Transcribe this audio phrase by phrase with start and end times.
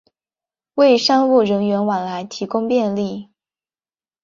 [0.73, 3.29] 为商务人员往来提供便利